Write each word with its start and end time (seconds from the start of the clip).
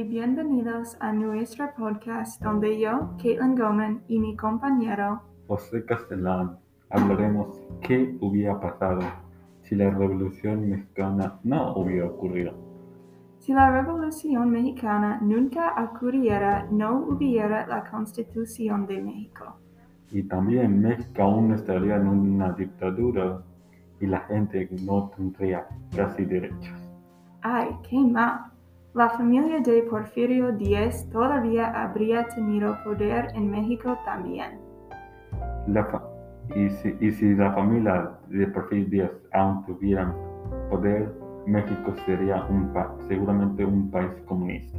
y 0.00 0.04
bienvenidos 0.04 0.96
a 1.00 1.12
nuestro 1.12 1.68
podcast 1.76 2.42
donde 2.42 2.80
yo, 2.80 3.10
Caitlin 3.22 3.54
Goman 3.54 4.02
y 4.08 4.18
mi 4.18 4.34
compañero 4.34 5.20
José 5.46 5.84
Castellán 5.84 6.56
hablaremos 6.88 7.60
qué 7.82 8.16
hubiera 8.22 8.58
pasado 8.58 9.02
si 9.60 9.74
la 9.74 9.90
Revolución 9.90 10.70
Mexicana 10.70 11.38
no 11.44 11.74
hubiera 11.74 12.06
ocurrido. 12.06 12.54
Si 13.40 13.52
la 13.52 13.70
Revolución 13.70 14.48
Mexicana 14.48 15.18
nunca 15.20 15.74
ocurriera, 15.84 16.66
no 16.70 17.00
hubiera 17.00 17.66
la 17.66 17.84
Constitución 17.84 18.86
de 18.86 19.02
México. 19.02 19.58
Y 20.10 20.22
también 20.22 20.80
México 20.80 21.24
aún 21.24 21.52
estaría 21.52 21.96
en 21.96 22.08
una 22.08 22.52
dictadura 22.52 23.42
y 24.00 24.06
la 24.06 24.20
gente 24.20 24.66
no 24.82 25.10
tendría 25.14 25.66
casi 25.94 26.24
derechos. 26.24 26.90
¡Ay, 27.42 27.68
qué 27.86 27.98
mal! 27.98 28.49
La 28.92 29.08
familia 29.08 29.60
de 29.60 29.84
Porfirio 29.84 30.50
Díaz 30.50 31.08
todavía 31.10 31.70
habría 31.80 32.26
tenido 32.26 32.76
poder 32.82 33.28
en 33.34 33.48
México 33.48 33.96
también. 34.04 34.58
La 35.68 35.86
y, 36.56 36.68
si, 36.70 36.96
y 36.98 37.12
si 37.12 37.34
la 37.36 37.52
familia 37.52 38.10
de 38.26 38.48
Porfirio 38.48 38.88
Díaz 38.88 39.12
aún 39.32 39.64
tuvieran 39.64 40.12
poder, 40.68 41.14
México 41.46 41.94
sería 42.04 42.42
un 42.46 42.72
seguramente 43.06 43.64
un 43.64 43.92
país 43.92 44.10
comunista. 44.26 44.78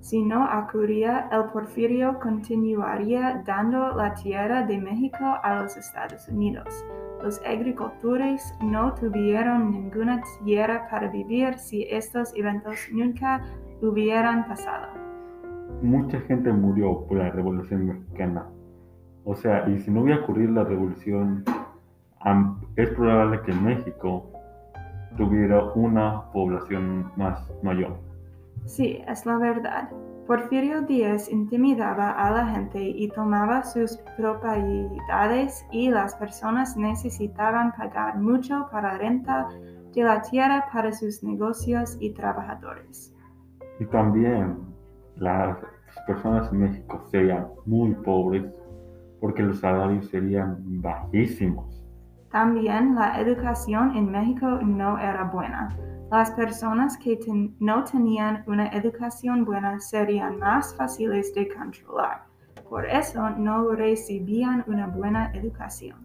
Si 0.00 0.20
no 0.20 0.44
ocurría, 0.44 1.28
el 1.30 1.44
Porfirio 1.52 2.18
continuaría 2.18 3.44
dando 3.46 3.94
la 3.94 4.14
tierra 4.14 4.66
de 4.66 4.78
México 4.78 5.36
a 5.44 5.62
los 5.62 5.76
Estados 5.76 6.28
Unidos. 6.28 6.84
Los 7.22 7.40
agricultores 7.44 8.54
no 8.62 8.94
tuvieron 8.94 9.72
ninguna 9.72 10.22
tierra 10.44 10.88
para 10.90 11.08
vivir 11.10 11.58
si 11.58 11.82
estos 11.90 12.34
eventos 12.36 12.78
nunca 12.92 13.42
hubieran 13.82 14.46
pasado. 14.46 14.86
Mucha 15.82 16.20
gente 16.22 16.52
murió 16.52 17.04
por 17.06 17.18
la 17.18 17.30
Revolución 17.30 17.86
Mexicana. 17.86 18.46
O 19.24 19.34
sea, 19.34 19.68
y 19.68 19.78
si 19.80 19.90
no 19.90 20.02
hubiera 20.02 20.22
ocurrido 20.22 20.52
la 20.52 20.64
revolución, 20.64 21.44
es 22.76 22.88
probable 22.90 23.40
que 23.42 23.52
México 23.52 24.30
tuviera 25.16 25.64
una 25.74 26.30
población 26.32 27.10
más 27.16 27.52
mayor. 27.62 28.07
Sí, 28.64 29.02
es 29.06 29.24
la 29.26 29.38
verdad. 29.38 29.90
Porfirio 30.26 30.82
Díaz 30.82 31.30
intimidaba 31.30 32.10
a 32.10 32.30
la 32.30 32.46
gente 32.48 32.82
y 32.82 33.08
tomaba 33.08 33.62
sus 33.62 33.96
propiedades 34.16 35.64
y 35.72 35.88
las 35.88 36.14
personas 36.16 36.76
necesitaban 36.76 37.72
pagar 37.72 38.18
mucho 38.18 38.68
para 38.70 38.98
renta 38.98 39.48
de 39.94 40.02
la 40.02 40.20
tierra 40.20 40.66
para 40.70 40.92
sus 40.92 41.22
negocios 41.24 41.96
y 41.98 42.12
trabajadores. 42.12 43.14
Y 43.80 43.86
también 43.86 44.58
las 45.16 45.56
personas 46.06 46.52
en 46.52 46.60
México 46.60 47.02
serían 47.10 47.48
muy 47.64 47.94
pobres 47.94 48.44
porque 49.20 49.42
los 49.42 49.60
salarios 49.60 50.08
serían 50.08 50.58
bajísimos. 50.82 51.77
También 52.30 52.94
la 52.94 53.20
educación 53.20 53.96
en 53.96 54.10
México 54.10 54.46
no 54.62 54.98
era 54.98 55.24
buena. 55.24 55.74
Las 56.10 56.30
personas 56.32 56.96
que 56.98 57.18
no 57.58 57.84
tenían 57.84 58.44
una 58.46 58.68
educación 58.68 59.44
buena 59.44 59.80
serían 59.80 60.38
más 60.38 60.74
fáciles 60.76 61.34
de 61.34 61.48
controlar. 61.48 62.24
Por 62.68 62.84
eso 62.84 63.30
no 63.30 63.70
recibían 63.70 64.62
una 64.66 64.86
buena 64.88 65.32
educación. 65.32 65.96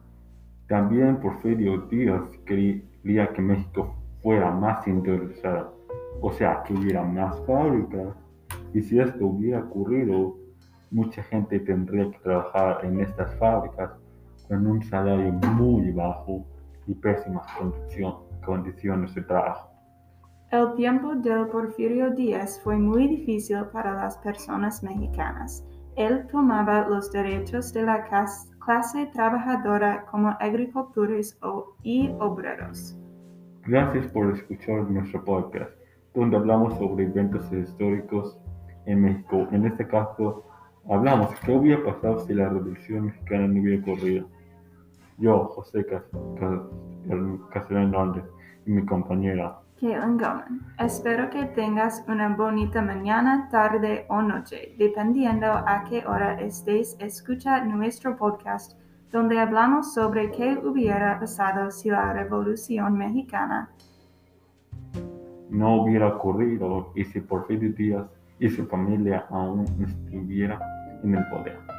También 0.68 1.20
Porfirio 1.20 1.82
Díaz 1.88 2.24
quería 2.46 3.34
que 3.34 3.42
México 3.42 3.94
fuera 4.22 4.50
más 4.50 4.88
industrializado, 4.88 5.78
o 6.22 6.32
sea, 6.32 6.64
que 6.64 6.74
hubiera 6.74 7.04
más 7.04 7.38
fábricas. 7.46 8.16
Y 8.74 8.82
si 8.82 8.98
esto 8.98 9.26
hubiera 9.28 9.60
ocurrido, 9.60 10.38
mucha 10.90 11.22
gente 11.24 11.60
tendría 11.60 12.10
que 12.10 12.20
trabajar 12.20 12.86
en 12.86 13.02
estas 13.02 13.36
fábricas 13.36 13.92
con 14.48 14.66
un 14.68 14.82
salario 14.84 15.32
muy 15.32 15.92
bajo 15.92 16.46
y 16.88 16.94
pésimas 16.96 17.46
condicio- 17.58 18.24
condiciones 18.46 19.14
de 19.16 19.22
trabajo. 19.24 19.70
El 20.52 20.74
tiempo 20.76 21.16
del 21.16 21.48
Porfirio 21.48 22.12
Díaz 22.12 22.60
fue 22.64 22.78
muy 22.78 23.08
difícil 23.08 23.64
para 23.72 23.94
las 23.94 24.18
personas 24.20 24.84
mexicanas. 24.84 25.66
Él 25.96 26.28
tomaba 26.32 26.88
los 26.88 27.12
derechos 27.12 27.74
de 27.74 27.84
la 27.84 28.04
clase 28.04 29.06
trabajadora 29.14 30.06
como 30.12 30.30
agricultores 30.40 31.40
y 31.84 32.10
obreros. 32.20 32.98
Gracias 33.66 34.08
por 34.08 34.32
escuchar 34.36 34.90
nuestro 34.92 35.24
podcast, 35.24 35.72
donde 36.14 36.38
hablamos 36.38 36.78
sobre 36.78 37.06
eventos 37.06 37.52
históricos 37.52 38.38
en 38.86 39.02
México. 39.02 39.48
En 39.52 39.66
este 39.66 39.88
caso, 39.88 40.44
hablamos 40.90 41.30
qué 41.46 41.52
hubiera 41.56 41.84
pasado 41.84 42.20
si 42.20 42.34
la 42.34 42.50
Revolución 42.50 43.06
Mexicana 43.06 43.48
no 43.48 43.62
hubiera 43.62 43.82
ocurrido. 43.82 44.28
Yo, 45.18 45.46
José 45.46 45.86
Cas- 45.86 46.04
Cas- 46.40 46.62
Castellán 47.52 47.94
Hernández, 47.94 48.24
y 48.66 48.72
mi 48.72 48.86
compañera. 48.86 49.60
Caitlin 49.80 50.18
Goman. 50.18 50.62
Espero 50.80 51.30
que 51.30 51.46
tengas 51.46 52.04
una 52.08 52.36
bonita 52.36 52.82
mañana, 52.82 53.50
tarde 53.52 54.06
o 54.10 54.22
noche, 54.22 54.76
dependiendo 54.78 55.48
a 55.48 55.84
qué 55.90 56.06
hora 56.08 56.40
estés 56.40 56.96
escucha 57.00 57.64
nuestro 57.66 58.16
podcast, 58.16 58.80
donde 59.12 59.38
hablamos 59.40 59.94
sobre 59.94 60.32
qué 60.32 60.58
hubiera 60.64 61.20
pasado 61.20 61.70
si 61.70 61.90
la 61.90 62.14
Revolución 62.14 62.98
Mexicana 62.98 63.70
no 65.50 65.84
hubiera 65.84 66.08
ocurrido 66.08 66.92
y 66.96 67.04
si 67.04 67.20
Porfirio 67.22 67.72
Díaz 67.74 68.08
y 68.44 68.50
su 68.50 68.66
familia 68.68 69.26
aún 69.30 69.66
estuviera 69.82 70.60
en 71.02 71.16
el 71.16 71.26
poder. 71.30 71.73